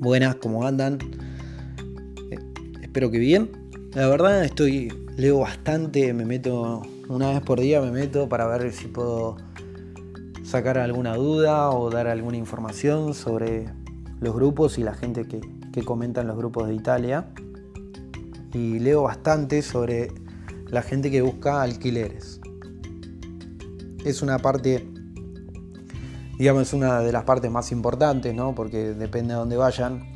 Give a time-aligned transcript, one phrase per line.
[0.00, 0.98] Buenas, ¿cómo andan?
[2.30, 2.38] Eh,
[2.82, 3.50] espero que bien.
[3.94, 8.72] La verdad estoy, leo bastante, me meto una vez por día, me meto para ver
[8.72, 9.38] si puedo
[10.44, 13.64] sacar alguna duda o dar alguna información sobre
[14.20, 15.40] los grupos y la gente que,
[15.72, 17.30] que comenta en los grupos de Italia.
[18.54, 20.12] Y leo bastante sobre
[20.68, 22.40] la gente que busca alquileres.
[24.04, 24.88] Es una parte
[26.38, 28.54] digamos, es una de las partes más importantes, ¿no?
[28.54, 30.06] Porque depende de dónde vayan.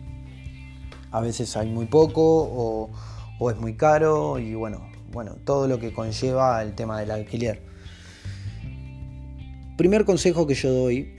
[1.10, 2.88] A veces hay muy poco
[3.40, 7.60] o, es muy caro y bueno, bueno, todo lo que conlleva el tema del alquiler.
[9.76, 11.16] Primer consejo que yo doy,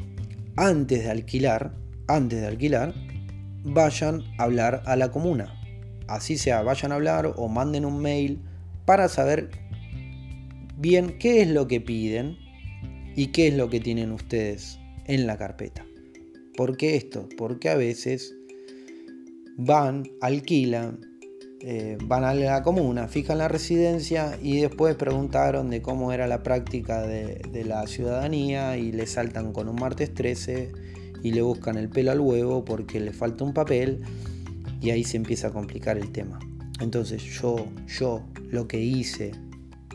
[0.56, 1.74] antes de alquilar,
[2.08, 2.94] antes de alquilar,
[3.66, 5.54] vayan a hablar a la comuna.
[6.08, 8.42] Así sea, vayan a hablar o manden un mail
[8.86, 9.52] para saber
[10.78, 12.38] bien qué es lo que piden
[13.18, 15.86] y qué es lo que tienen ustedes en la carpeta.
[16.56, 17.28] ¿Por qué esto?
[17.38, 18.36] Porque a veces
[19.58, 21.00] van, alquilan,
[21.62, 26.44] eh, van a la comuna, fijan la residencia y después preguntaron de cómo era la
[26.44, 30.72] práctica de, de la ciudadanía y le saltan con un martes 13
[31.24, 34.02] y le buscan el pelo al huevo porque le falta un papel
[34.82, 36.38] y ahí se empieza a complicar el tema.
[36.82, 39.32] Entonces yo, yo lo que hice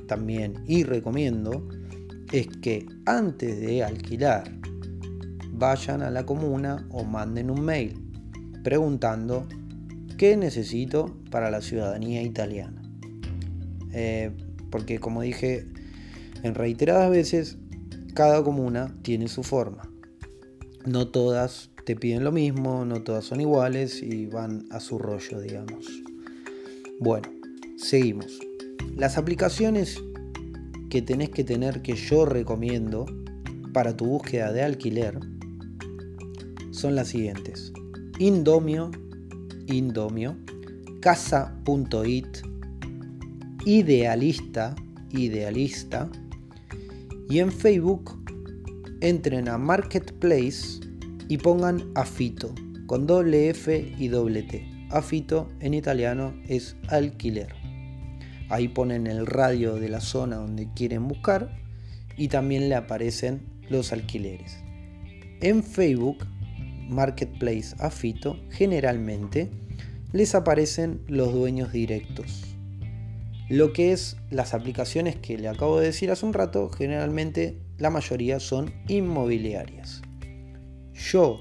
[0.06, 1.68] también y recomiendo
[2.32, 4.57] es que antes de alquilar
[5.58, 7.94] vayan a la comuna o manden un mail
[8.62, 9.46] preguntando
[10.16, 12.82] qué necesito para la ciudadanía italiana.
[13.92, 14.30] Eh,
[14.70, 15.66] porque como dije
[16.42, 17.58] en reiteradas veces,
[18.14, 19.90] cada comuna tiene su forma.
[20.84, 25.40] No todas te piden lo mismo, no todas son iguales y van a su rollo,
[25.40, 25.86] digamos.
[27.00, 27.28] Bueno,
[27.76, 28.38] seguimos.
[28.96, 30.02] Las aplicaciones
[30.90, 33.06] que tenés que tener que yo recomiendo
[33.72, 35.18] para tu búsqueda de alquiler
[36.78, 37.72] son las siguientes.
[38.18, 38.90] Indomio,
[39.66, 40.36] Indomio,
[41.00, 42.26] Casa.it,
[43.64, 44.74] Idealista,
[45.10, 46.08] Idealista.
[47.28, 48.18] Y en Facebook
[49.00, 50.80] entren a Marketplace
[51.28, 52.54] y pongan Afito,
[52.86, 54.66] con doble F y doble T.
[54.90, 57.54] Afito en italiano es alquiler.
[58.48, 61.50] Ahí ponen el radio de la zona donde quieren buscar
[62.16, 64.56] y también le aparecen los alquileres.
[65.42, 66.24] En Facebook
[66.88, 69.50] Marketplace Afito, generalmente
[70.12, 72.44] les aparecen los dueños directos.
[73.48, 77.90] Lo que es las aplicaciones que le acabo de decir hace un rato, generalmente la
[77.90, 80.02] mayoría son inmobiliarias.
[80.92, 81.40] Yo,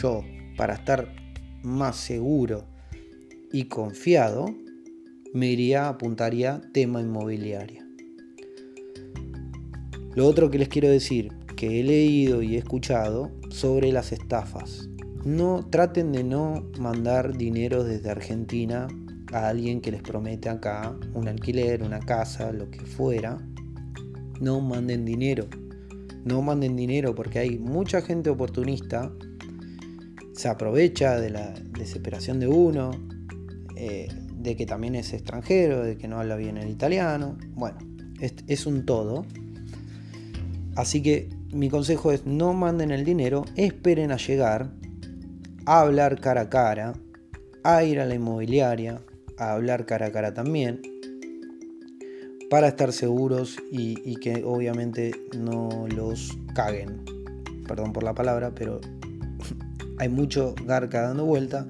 [0.00, 0.22] yo,
[0.56, 1.12] para estar
[1.62, 2.66] más seguro
[3.52, 4.46] y confiado,
[5.32, 7.86] me iría, apuntaría tema inmobiliaria.
[10.14, 14.88] Lo otro que les quiero decir, que he leído y he escuchado sobre las estafas.
[15.24, 18.88] No traten de no mandar dinero desde Argentina
[19.32, 23.36] a alguien que les promete acá un alquiler, una casa, lo que fuera.
[24.40, 25.46] No manden dinero.
[26.24, 29.12] No manden dinero porque hay mucha gente oportunista.
[30.32, 32.92] Se aprovecha de la desesperación de uno,
[33.76, 37.36] eh, de que también es extranjero, de que no habla bien el italiano.
[37.50, 37.78] Bueno,
[38.20, 39.26] es, es un todo.
[40.76, 44.70] Así que mi consejo es no manden el dinero, esperen a llegar,
[45.66, 46.94] a hablar cara a cara,
[47.64, 49.00] a ir a la inmobiliaria,
[49.36, 50.80] a hablar cara a cara también,
[52.50, 57.04] para estar seguros y, que obviamente no los caguen.
[57.66, 58.80] Perdón por la palabra, pero
[59.98, 61.68] hay mucho garca dando vuelta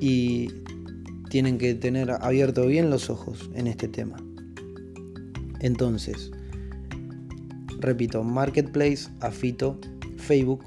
[0.00, 0.48] y
[1.30, 4.16] tienen que tener abierto bien los ojos en este tema.
[5.60, 6.30] Entonces,
[7.78, 9.78] Repito, Marketplace, Afito,
[10.16, 10.64] Facebook,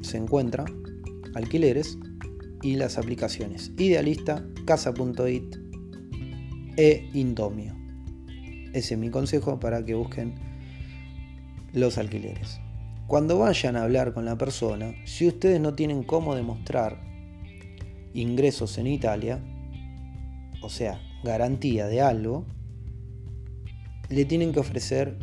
[0.00, 0.64] se encuentra,
[1.34, 1.98] alquileres
[2.62, 5.56] y las aplicaciones Idealista, Casa.it
[6.76, 7.76] e Indomio.
[8.72, 10.34] Ese es mi consejo para que busquen
[11.72, 12.60] los alquileres.
[13.06, 17.02] Cuando vayan a hablar con la persona, si ustedes no tienen cómo demostrar
[18.14, 19.42] ingresos en Italia,
[20.62, 22.46] o sea, garantía de algo,
[24.08, 25.18] le tienen que ofrecer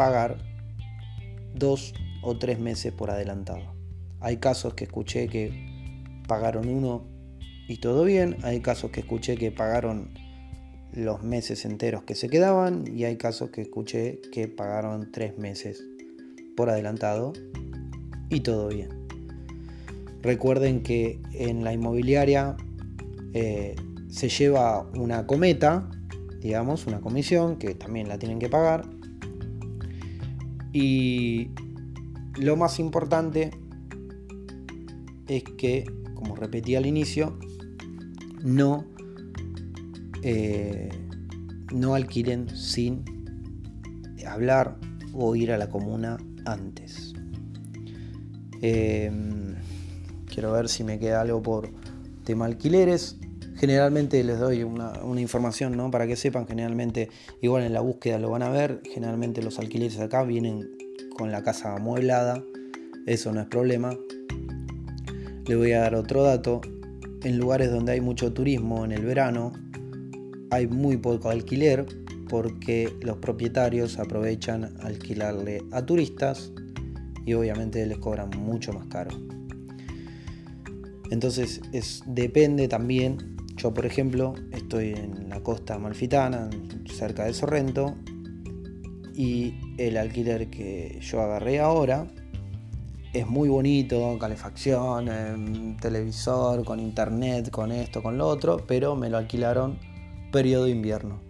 [0.00, 0.38] pagar
[1.54, 1.92] dos
[2.22, 3.74] o tres meses por adelantado.
[4.20, 5.52] Hay casos que escuché que
[6.26, 7.04] pagaron uno
[7.68, 10.14] y todo bien, hay casos que escuché que pagaron
[10.94, 15.84] los meses enteros que se quedaban y hay casos que escuché que pagaron tres meses
[16.56, 17.34] por adelantado
[18.30, 18.88] y todo bien.
[20.22, 22.56] Recuerden que en la inmobiliaria
[23.34, 23.76] eh,
[24.08, 25.90] se lleva una cometa,
[26.40, 28.99] digamos, una comisión que también la tienen que pagar
[30.72, 31.50] y
[32.38, 33.50] lo más importante
[35.26, 35.84] es que,
[36.14, 37.38] como repetí al inicio,
[38.42, 38.84] no,
[40.22, 40.90] eh,
[41.72, 43.04] no alquilen sin
[44.26, 44.76] hablar
[45.12, 47.14] o ir a la comuna antes.
[48.62, 49.54] Em,
[50.26, 51.70] quiero ver si me queda algo por
[52.24, 53.18] tema alquileres.
[53.60, 55.90] Generalmente les doy una, información ¿no?
[55.90, 57.10] para que sepan, generalmente
[57.42, 60.70] igual en la búsqueda lo van a ver, generalmente los alquileres acá vienen
[61.14, 62.42] con la casa amueblada,
[63.04, 63.94] eso no es problema.
[65.46, 66.62] Le voy a dar otro dato,
[67.22, 69.52] en lugares donde hay mucho turismo en el verano
[70.50, 71.84] hay muy poco alquiler
[72.30, 76.50] porque los propietarios aprovechan alquilarle a turistas
[77.26, 79.10] y obviamente les cobran mucho más caro.
[81.10, 86.48] Entonces es, depende también, yo por ejemplo estoy en la costa malfitana,
[86.92, 87.94] cerca de Sorrento,
[89.14, 92.06] y el alquiler que yo agarré ahora
[93.12, 99.10] es muy bonito, calefacción, em, televisor, con internet, con esto, con lo otro, pero me
[99.10, 99.78] lo alquilaron
[100.32, 101.20] periodo de invierno.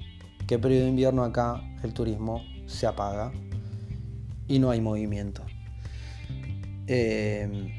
[0.46, 3.32] Que periodo de invierno acá el turismo se apaga
[4.46, 5.42] y no hay movimiento.
[6.86, 7.72] Em,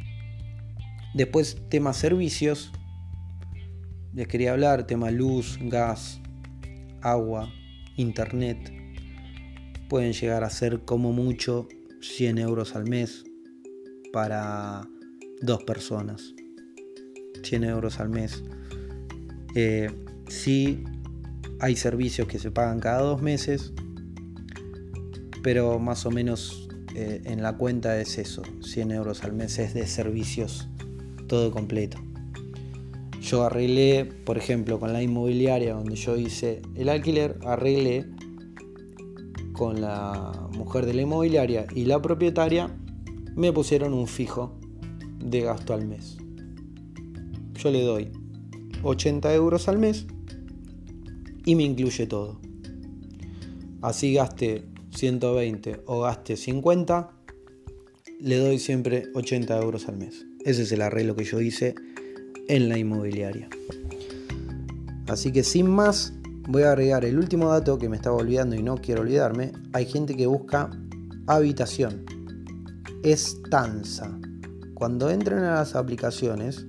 [1.13, 2.71] después, temas servicios.
[4.13, 6.19] Les quería hablar, tema luz, gas,
[7.01, 7.49] agua,
[7.95, 8.57] internet.
[9.87, 11.69] Pueden llegar a ser como mucho
[12.01, 13.23] 100 euros al mes
[14.11, 14.85] para
[15.41, 16.33] dos personas.
[17.41, 18.43] 100 euros al mes.
[19.55, 19.89] Eh,
[20.27, 20.83] sí,
[21.61, 23.71] hay servicios que se pagan cada dos meses,
[25.41, 29.73] pero más o menos eh, en la cuenta es eso, 100 euros al mes es
[29.73, 30.67] de servicios
[31.27, 32.10] todo completo.
[33.21, 38.07] Yo arreglé, por ejemplo, con la inmobiliaria donde yo hice el alquiler, arreglé
[39.53, 42.75] con la mujer de la inmobiliaria y la propietaria
[43.35, 44.57] me pusieron un fijo
[45.23, 46.17] de gasto al mes.
[47.53, 48.11] Yo le doy
[48.81, 50.07] 80 euros al mes
[51.45, 52.41] y me incluye todo.
[53.83, 54.65] Así gaste
[54.95, 57.11] 120 o gaste 50,
[58.19, 60.25] le doy siempre 80 euros al mes.
[60.43, 61.75] Ese es el arreglo que yo hice
[62.51, 63.47] en la inmobiliaria.
[65.07, 66.11] Así que sin más,
[66.49, 69.53] voy a agregar el último dato que me estaba olvidando y no quiero olvidarme.
[69.71, 70.69] Hay gente que busca
[71.27, 72.03] habitación
[73.03, 74.19] estanza.
[74.73, 76.65] Cuando entren a las aplicaciones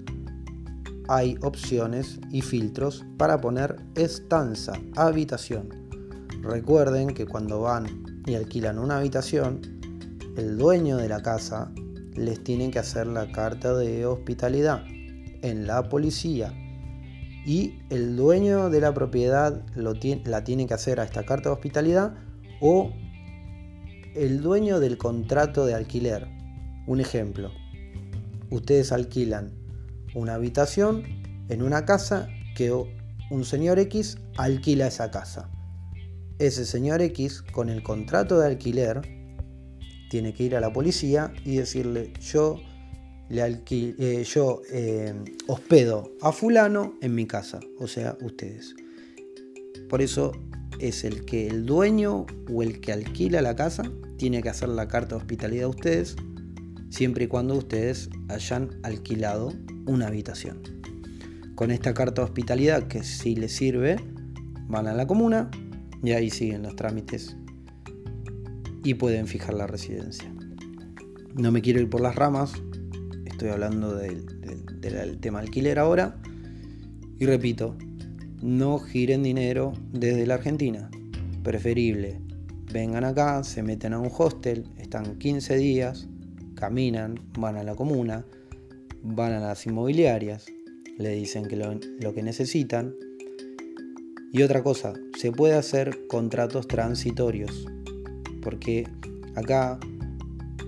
[1.09, 5.69] hay opciones y filtros para poner estanza, habitación.
[6.43, 9.61] Recuerden que cuando van y alquilan una habitación,
[10.37, 11.73] el dueño de la casa
[12.15, 14.85] les tiene que hacer la carta de hospitalidad
[15.43, 16.53] en la policía
[17.45, 19.95] y el dueño de la propiedad lo
[20.25, 22.15] la tiene que hacer a esta carta de hospitalidad
[22.61, 22.93] o
[24.15, 26.29] el dueño del contrato de alquiler.
[26.87, 27.51] Un ejemplo,
[28.51, 29.53] ustedes alquilan
[30.15, 31.03] una habitación
[31.49, 35.51] en una casa que un señor X alquila esa casa.
[36.39, 39.01] Ese señor X con el contrato de alquiler
[40.11, 42.61] tiene que ir a la policía y decirle yo
[43.33, 45.15] le eh, yo eh,
[45.47, 48.75] hospedo a fulano en mi casa, o sea, ustedes.
[49.89, 50.33] Por eso
[50.79, 53.85] es el que el dueño o el que alquila la casa
[54.19, 56.15] tiene que hacer la carta de hospitalidad a ustedes,
[56.91, 59.55] siempre y cuando ustedes hayan alquilado
[59.87, 60.61] una habitación.
[61.55, 63.97] Con esta carta de hospitalidad, que si les sirve,
[64.69, 65.51] van a la comuna
[66.03, 67.35] y ahí siguen los trámites
[68.85, 70.31] y pueden fijar la residencia.
[71.35, 72.53] No me quiero ir por las ramas,
[73.43, 76.17] estoy hablando del, tema alquiler ahora.
[77.19, 77.77] Y repito,
[78.41, 80.89] no giren dinero desde la Argentina.
[81.43, 82.21] Preferible,
[82.73, 86.07] vengan acá, se meten a un hostel, están 15 días,
[86.55, 88.25] caminan, van a la comuna,
[89.03, 90.47] van a las inmobiliarias,
[90.99, 92.95] le dicen que lo, que necesitan.
[94.33, 97.67] Y otra cosa, se puede hacer contratos transitorios,
[98.41, 98.87] porque
[99.35, 99.81] acá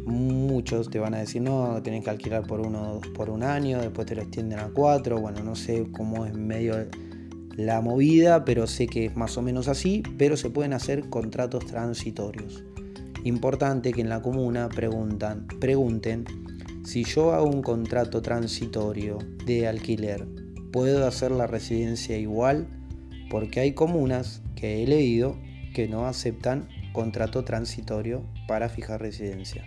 [0.04, 4.06] muchos te van a decir, no, tenés que alquilar por, uno, por un año, después
[4.06, 6.88] te lo extienden a cuatro, bueno, no sé cómo es medio
[7.56, 11.66] la movida, pero sé que es más o menos así, pero se pueden hacer contratos
[11.66, 12.64] transitorios.
[13.24, 16.24] Importante que en la comuna preguntan, pregunten
[16.84, 20.26] si yo hago un contrato transitorio de alquiler,
[20.72, 22.66] ¿puedo hacer la residencia igual?
[23.30, 25.38] Porque hay comunas que he leído
[25.72, 29.64] que no aceptan contrato transitorio para fijar residencia.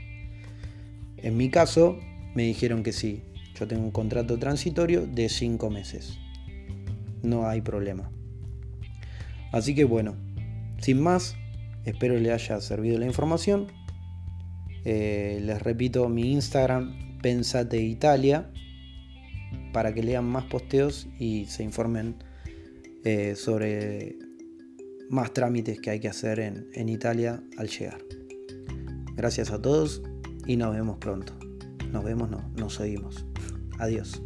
[1.18, 2.00] En mi caso,
[2.36, 3.24] me dijeron que sí.
[3.60, 6.20] Yo tengo un contrato transitorio de 5 meses.
[7.24, 8.12] No hay problema.
[9.52, 10.16] Así que bueno,
[10.80, 11.36] sin más,
[11.86, 13.68] espero le haya servido la información.
[14.86, 18.52] Eh, les repito mi Instagram, Pensate Italia,
[19.74, 22.16] para que lean más posteos y se informen
[23.04, 24.18] eh, sobre
[25.10, 28.02] más trámites que hay que hacer en, en Italia al llegar.
[29.16, 30.04] Gracias a todos
[30.48, 31.34] y nos vemos pronto.
[31.92, 33.26] Nos vemos, no, nos oímos.
[33.80, 34.22] Adiós.